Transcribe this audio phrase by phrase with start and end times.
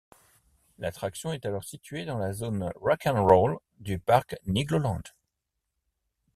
[0.79, 5.03] L'attraction est alors située dans la zone Rock'n Roll du parc Nigloland.